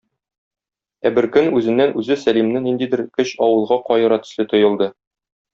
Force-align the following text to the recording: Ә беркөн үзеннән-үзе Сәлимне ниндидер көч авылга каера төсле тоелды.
Ә 1.09 1.11
беркөн 1.17 1.49
үзеннән-үзе 1.59 2.17
Сәлимне 2.23 2.63
ниндидер 2.65 3.05
көч 3.19 3.37
авылга 3.49 3.81
каера 3.91 4.21
төсле 4.25 4.51
тоелды. 4.55 4.93